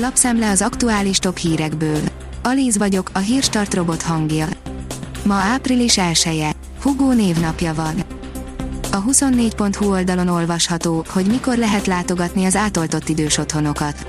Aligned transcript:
Lapszemle 0.00 0.50
az 0.50 0.62
aktuális 0.62 1.18
top 1.18 1.36
hírekből. 1.36 2.00
Alíz 2.42 2.78
vagyok, 2.78 3.10
a 3.12 3.18
hírstart 3.18 3.74
robot 3.74 4.02
hangja. 4.02 4.46
Ma 5.24 5.34
április 5.34 5.98
1 5.98 6.26
-e. 6.26 6.54
Hugó 6.82 7.12
névnapja 7.12 7.74
van. 7.74 7.94
A 8.92 9.04
24.hu 9.04 9.90
oldalon 9.90 10.28
olvasható, 10.28 11.04
hogy 11.08 11.26
mikor 11.26 11.56
lehet 11.56 11.86
látogatni 11.86 12.44
az 12.44 12.56
átoltott 12.56 13.08
idős 13.08 13.38
otthonokat. 13.38 14.06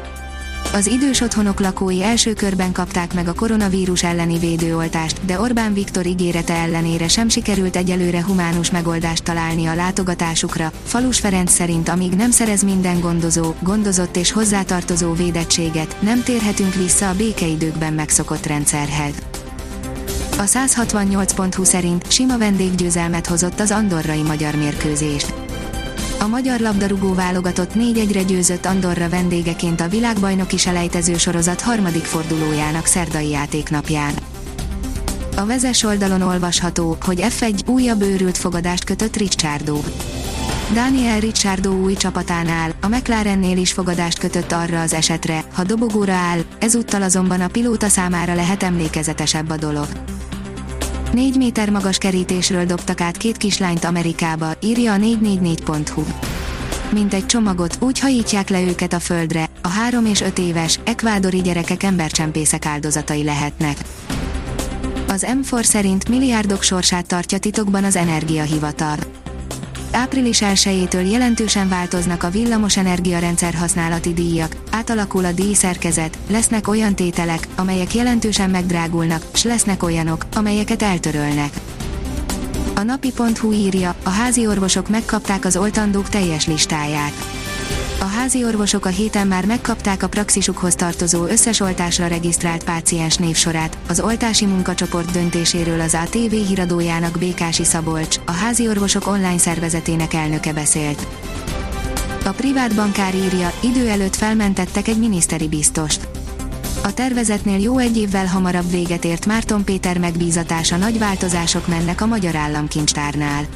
Az 0.73 0.87
idős 0.87 1.21
otthonok 1.21 1.59
lakói 1.59 2.03
első 2.03 2.33
körben 2.33 2.71
kapták 2.71 3.13
meg 3.13 3.27
a 3.27 3.33
koronavírus 3.33 4.03
elleni 4.03 4.39
védőoltást, 4.39 5.25
de 5.25 5.39
Orbán 5.39 5.73
Viktor 5.73 6.05
ígérete 6.05 6.53
ellenére 6.53 7.07
sem 7.07 7.29
sikerült 7.29 7.75
egyelőre 7.75 8.23
humánus 8.23 8.71
megoldást 8.71 9.23
találni 9.23 9.65
a 9.65 9.75
látogatásukra. 9.75 10.71
Falus 10.83 11.19
Ferenc 11.19 11.51
szerint 11.51 11.89
amíg 11.89 12.11
nem 12.11 12.31
szerez 12.31 12.63
minden 12.63 12.99
gondozó, 12.99 13.53
gondozott 13.59 14.17
és 14.17 14.31
hozzátartozó 14.31 15.13
védettséget, 15.13 15.95
nem 16.01 16.23
térhetünk 16.23 16.73
vissza 16.73 17.09
a 17.09 17.15
békeidőkben 17.15 17.93
megszokott 17.93 18.45
rendszerhez. 18.45 19.13
A 20.37 20.43
168.20 20.43 21.63
szerint 21.63 22.11
sima 22.11 22.37
vendéggyőzelmet 22.37 23.27
hozott 23.27 23.59
az 23.59 23.71
andorrai 23.71 24.21
magyar 24.21 24.55
mérkőzés. 24.55 25.25
A 26.21 26.27
magyar 26.27 26.59
labdarúgó 26.59 27.13
válogatott 27.13 27.71
4-1-re 27.73 28.23
győzött 28.23 28.65
Andorra 28.65 29.09
vendégeként 29.09 29.81
a 29.81 29.87
világbajnoki 29.87 30.57
selejtező 30.57 31.17
sorozat 31.17 31.61
harmadik 31.61 32.03
fordulójának 32.03 32.85
szerdai 32.85 33.29
játéknapján. 33.29 34.13
A 35.35 35.45
vezes 35.45 35.83
oldalon 35.83 36.21
olvasható, 36.21 36.97
hogy 37.01 37.25
F1 37.39 37.67
újabb 37.67 38.01
őrült 38.01 38.37
fogadást 38.37 38.83
kötött 38.83 39.15
Ricciardo. 39.15 39.79
Daniel 40.73 41.19
Ricciardo 41.19 41.71
új 41.71 41.93
csapatánál, 41.93 42.71
a 42.81 42.87
McLarennél 42.87 43.57
is 43.57 43.71
fogadást 43.71 44.19
kötött 44.19 44.51
arra 44.51 44.81
az 44.81 44.93
esetre, 44.93 45.43
ha 45.53 45.63
dobogóra 45.63 46.13
áll, 46.13 46.39
ezúttal 46.59 47.01
azonban 47.01 47.41
a 47.41 47.47
pilóta 47.47 47.87
számára 47.87 48.35
lehet 48.35 48.63
emlékezetesebb 48.63 49.49
a 49.49 49.57
dolog. 49.57 49.87
4 51.13 51.37
méter 51.37 51.69
magas 51.69 51.97
kerítésről 51.97 52.65
dobtak 52.65 53.01
át 53.01 53.17
két 53.17 53.37
kislányt 53.37 53.83
Amerikába, 53.83 54.51
írja 54.61 54.93
a 54.93 54.97
444.hu. 54.97 56.03
Mint 56.91 57.13
egy 57.13 57.25
csomagot, 57.25 57.77
úgy 57.79 57.99
hajítják 57.99 58.49
le 58.49 58.61
őket 58.61 58.93
a 58.93 58.99
földre, 58.99 59.49
a 59.61 59.67
3 59.67 60.05
és 60.05 60.21
5 60.21 60.39
éves, 60.39 60.79
ekvádori 60.83 61.41
gyerekek 61.41 61.83
embercsempészek 61.83 62.65
áldozatai 62.65 63.23
lehetnek. 63.23 63.77
Az 65.07 65.25
M4 65.27 65.63
szerint 65.63 66.09
milliárdok 66.09 66.61
sorsát 66.61 67.07
tartja 67.07 67.37
titokban 67.37 67.83
az 67.83 67.95
energiahivatal 67.95 68.97
április 69.91 70.41
1 70.41 71.11
jelentősen 71.11 71.69
változnak 71.69 72.23
a 72.23 72.29
villamos 72.29 72.77
energiarendszer 72.77 73.53
használati 73.53 74.13
díjak, 74.13 74.55
átalakul 74.71 75.25
a 75.25 75.31
díjszerkezet, 75.31 76.17
lesznek 76.29 76.67
olyan 76.67 76.95
tételek, 76.95 77.47
amelyek 77.55 77.95
jelentősen 77.95 78.49
megdrágulnak, 78.49 79.23
s 79.33 79.43
lesznek 79.43 79.83
olyanok, 79.83 80.25
amelyeket 80.35 80.81
eltörölnek. 80.81 81.53
A 82.75 82.83
napi.hu 82.83 83.51
írja, 83.51 83.95
a 84.03 84.09
házi 84.09 84.47
orvosok 84.47 84.89
megkapták 84.89 85.45
az 85.45 85.57
oltandók 85.57 86.09
teljes 86.09 86.47
listáját 86.47 87.38
a 88.01 88.05
házi 88.05 88.43
orvosok 88.43 88.85
a 88.85 88.89
héten 88.89 89.27
már 89.27 89.45
megkapták 89.45 90.03
a 90.03 90.07
praxisukhoz 90.07 90.75
tartozó 90.75 91.25
összes 91.25 91.59
oltásra 91.59 92.07
regisztrált 92.07 92.63
páciens 92.63 93.15
névsorát, 93.15 93.77
az 93.87 93.99
oltási 93.99 94.45
munkacsoport 94.45 95.11
döntéséről 95.11 95.79
az 95.79 95.97
ATV 96.03 96.31
híradójának 96.31 97.17
Békási 97.17 97.63
Szabolcs, 97.63 98.19
a 98.25 98.31
házi 98.31 98.67
orvosok 98.67 99.07
online 99.07 99.37
szervezetének 99.37 100.13
elnöke 100.13 100.53
beszélt. 100.53 101.07
A 102.25 102.29
privát 102.29 102.75
bankár 102.75 103.15
írja, 103.15 103.51
idő 103.63 103.87
előtt 103.87 104.15
felmentettek 104.15 104.87
egy 104.87 104.99
miniszteri 104.99 105.47
biztost. 105.47 106.07
A 106.83 106.93
tervezetnél 106.93 107.59
jó 107.59 107.77
egy 107.77 107.97
évvel 107.97 108.25
hamarabb 108.25 108.71
véget 108.71 109.05
ért 109.05 109.25
Márton 109.25 109.63
Péter 109.63 109.97
megbízatása 109.97 110.77
nagy 110.77 110.99
változások 110.99 111.67
mennek 111.67 112.01
a 112.01 112.05
Magyar 112.05 112.35
Államkincstárnál. 112.35 113.47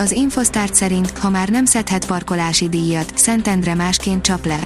Az 0.00 0.12
Infosztárt 0.12 0.74
szerint, 0.74 1.18
ha 1.18 1.30
már 1.30 1.48
nem 1.48 1.64
szedhet 1.64 2.06
parkolási 2.06 2.68
díjat, 2.68 3.12
Szentendre 3.14 3.74
másként 3.74 4.22
csap 4.22 4.46
le. 4.46 4.58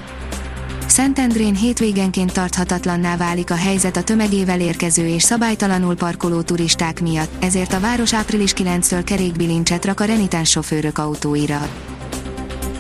Szentendrén 0.87 1.55
hétvégenként 1.55 2.33
tarthatatlanná 2.33 3.17
válik 3.17 3.51
a 3.51 3.55
helyzet 3.55 3.97
a 3.97 4.03
tömegével 4.03 4.61
érkező 4.61 5.07
és 5.07 5.23
szabálytalanul 5.23 5.95
parkoló 5.95 6.41
turisták 6.41 7.01
miatt, 7.01 7.45
ezért 7.45 7.73
a 7.73 7.81
város 7.81 8.15
április 8.15 8.53
9-től 8.57 9.03
kerékbilincset 9.05 9.85
rak 9.85 10.01
a 10.01 10.05
renitens 10.05 10.51
sofőrök 10.51 10.99
autóira. 10.99 11.69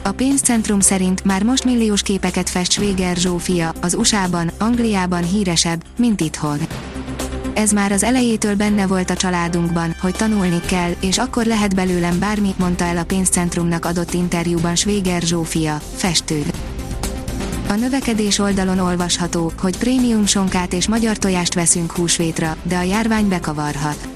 A 0.03 0.13
pénzcentrum 0.13 0.81
szerint 0.81 1.25
már 1.25 1.43
most 1.43 1.65
milliós 1.65 2.03
képeket 2.03 2.51
fest 2.51 2.73
Svéger 2.73 3.17
Zsófia, 3.17 3.73
az 3.81 3.95
USA-ban, 3.95 4.51
Angliában 4.59 5.25
híresebb, 5.25 5.85
mint 5.97 6.21
itthon 6.21 6.59
ez 7.55 7.73
már 7.73 7.93
az 7.93 8.03
elejétől 8.03 8.55
benne 8.55 8.87
volt 8.87 9.11
a 9.11 9.17
családunkban, 9.17 9.97
hogy 10.01 10.15
tanulni 10.15 10.61
kell, 10.61 10.91
és 11.01 11.19
akkor 11.19 11.47
lehet 11.47 11.75
belőlem 11.75 12.19
bármi, 12.19 12.55
mondta 12.59 12.85
el 12.85 12.97
a 12.97 13.05
pénzcentrumnak 13.05 13.85
adott 13.85 14.13
interjúban 14.13 14.75
Svéger 14.75 15.23
Zsófia, 15.23 15.81
festő. 15.95 16.43
A 17.69 17.75
növekedés 17.75 18.39
oldalon 18.39 18.79
olvasható, 18.79 19.53
hogy 19.61 19.79
prémium 19.79 20.27
sonkát 20.27 20.73
és 20.73 20.89
magyar 20.89 21.17
tojást 21.17 21.55
veszünk 21.55 21.93
húsvétra, 21.93 22.57
de 22.63 22.77
a 22.77 22.83
járvány 22.83 23.29
bekavarhat. 23.29 24.14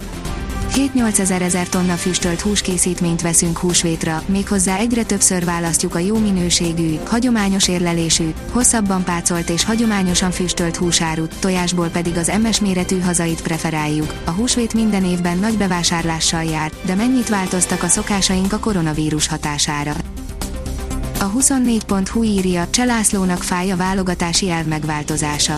7-8 0.79 1.19
ezer 1.19 1.43
ezer 1.43 1.69
tonna 1.69 1.95
füstölt 1.95 2.41
húskészítményt 2.41 3.21
veszünk 3.21 3.59
húsvétra, 3.59 4.23
méghozzá 4.27 4.77
egyre 4.77 5.05
többször 5.05 5.45
választjuk 5.45 5.95
a 5.95 5.99
jó 5.99 6.17
minőségű, 6.17 6.99
hagyományos 7.07 7.69
érlelésű, 7.69 8.35
hosszabban 8.51 9.05
pácolt 9.05 9.51
és 9.51 9.65
hagyományosan 9.65 10.31
füstölt 10.31 10.77
húsárut, 10.77 11.35
tojásból 11.41 11.89
pedig 11.89 12.17
az 12.17 12.33
MS 12.43 12.61
méretű 12.61 13.01
hazait 13.01 13.43
preferáljuk. 13.43 14.15
A 14.25 14.31
húsvét 14.31 14.75
minden 14.75 15.05
évben 15.05 15.39
nagy 15.39 15.57
bevásárlással 15.57 16.45
jár, 16.45 16.71
de 16.83 16.95
mennyit 16.95 17.29
változtak 17.29 17.83
a 17.83 17.89
szokásaink 17.89 18.53
a 18.53 18.59
koronavírus 18.59 19.27
hatására? 19.27 19.95
A 21.21 21.31
24.hu 21.31 22.23
írja, 22.23 22.67
Cselászlónak 22.71 23.43
fáj 23.43 23.71
a 23.71 23.77
válogatási 23.77 24.51
elv 24.51 24.67
megváltozása 24.67 25.57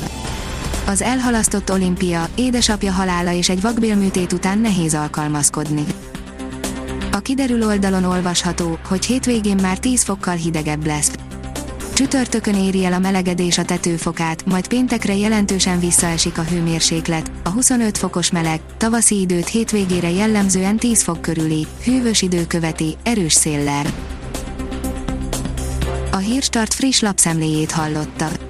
az 0.90 1.02
elhalasztott 1.02 1.70
olimpia, 1.70 2.28
édesapja 2.34 2.92
halála 2.92 3.32
és 3.32 3.48
egy 3.48 3.60
vakbélműtét 3.60 4.32
után 4.32 4.58
nehéz 4.58 4.94
alkalmazkodni. 4.94 5.84
A 7.12 7.18
kiderül 7.18 7.66
oldalon 7.66 8.04
olvasható, 8.04 8.78
hogy 8.88 9.04
hétvégén 9.04 9.58
már 9.62 9.78
10 9.78 10.02
fokkal 10.02 10.34
hidegebb 10.34 10.86
lesz. 10.86 11.10
Csütörtökön 11.92 12.54
éri 12.54 12.84
el 12.84 12.92
a 12.92 12.98
melegedés 12.98 13.58
a 13.58 13.64
tetőfokát, 13.64 14.44
majd 14.44 14.68
péntekre 14.68 15.16
jelentősen 15.16 15.80
visszaesik 15.80 16.38
a 16.38 16.42
hőmérséklet, 16.42 17.30
a 17.44 17.48
25 17.48 17.98
fokos 17.98 18.30
meleg, 18.30 18.60
tavaszi 18.76 19.20
időt 19.20 19.48
hétvégére 19.48 20.10
jellemzően 20.10 20.76
10 20.76 21.02
fok 21.02 21.20
körüli, 21.20 21.66
hűvös 21.84 22.22
idő 22.22 22.46
követi, 22.46 22.96
erős 23.02 23.32
széllel. 23.32 23.84
A 26.12 26.16
Hírstart 26.16 26.74
friss 26.74 27.00
lapszemléjét 27.00 27.70
hallotta. 27.70 28.49